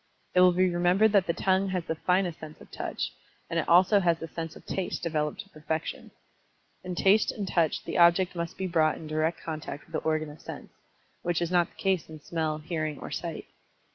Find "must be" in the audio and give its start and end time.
8.35-8.65